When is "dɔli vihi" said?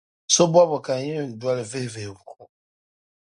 1.41-1.87